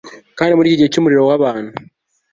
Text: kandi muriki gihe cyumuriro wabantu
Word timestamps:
kandi 0.37 0.55
muriki 0.57 0.79
gihe 0.79 0.91
cyumuriro 0.93 1.21
wabantu 1.29 1.71